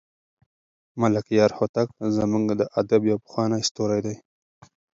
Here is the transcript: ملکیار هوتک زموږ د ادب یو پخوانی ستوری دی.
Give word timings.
ملکیار 1.01 1.51
هوتک 1.57 1.87
زموږ 2.15 2.45
د 2.59 2.61
ادب 2.79 3.01
یو 3.11 3.17
پخوانی 3.23 3.61
ستوری 3.69 3.99
دی. 4.05 4.15